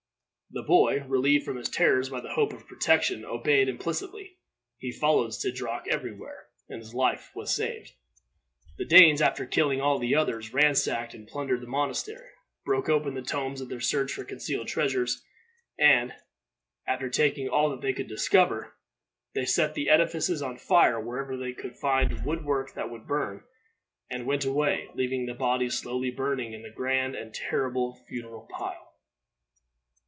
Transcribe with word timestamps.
The 0.53 0.63
boy, 0.63 1.01
relieved 1.07 1.45
from 1.45 1.55
his 1.55 1.69
terrors 1.69 2.09
by 2.09 2.19
this 2.19 2.33
hope 2.33 2.51
of 2.51 2.67
protection, 2.67 3.23
obeyed 3.23 3.69
implicitly. 3.69 4.35
He 4.79 4.91
followed 4.91 5.29
Sidroc 5.29 5.87
every 5.87 6.11
where, 6.11 6.47
and 6.67 6.81
his 6.81 6.93
life 6.93 7.31
was 7.33 7.55
saved. 7.55 7.93
The 8.77 8.83
Danes, 8.83 9.21
after 9.21 9.45
killing 9.45 9.79
all 9.79 9.97
the 9.97 10.13
others, 10.13 10.53
ransacked 10.53 11.13
and 11.13 11.25
plundered 11.25 11.61
the 11.61 11.67
monastery, 11.67 12.27
broke 12.65 12.89
open 12.89 13.13
the 13.13 13.21
tombs 13.21 13.61
in 13.61 13.69
their 13.69 13.79
search 13.79 14.11
for 14.11 14.25
concealed 14.25 14.67
treasures, 14.67 15.23
and, 15.79 16.11
after 16.85 17.07
taking 17.09 17.47
all 17.47 17.69
that 17.69 17.79
they 17.79 17.93
could 17.93 18.09
discover, 18.09 18.73
they 19.33 19.45
set 19.45 19.73
the 19.73 19.89
edifices 19.89 20.41
on 20.41 20.57
fire 20.57 20.99
wherever 20.99 21.37
they 21.37 21.53
could 21.53 21.77
find 21.77 22.25
wood 22.25 22.43
work 22.43 22.73
that 22.73 22.89
would 22.91 23.07
burn, 23.07 23.41
and 24.09 24.25
went 24.25 24.43
away, 24.43 24.89
leaving 24.95 25.27
the 25.27 25.33
bodies 25.33 25.75
slowly 25.75 26.11
burning 26.11 26.51
in 26.51 26.61
the 26.61 26.69
grand 26.69 27.15
and 27.15 27.33
terrible 27.33 28.03
funeral 28.09 28.49
pile. 28.51 28.89